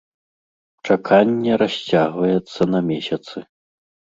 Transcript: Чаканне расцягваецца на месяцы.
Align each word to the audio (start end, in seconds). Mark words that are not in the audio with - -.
Чаканне 0.87 1.53
расцягваецца 1.63 2.61
на 2.73 2.79
месяцы. 2.89 3.37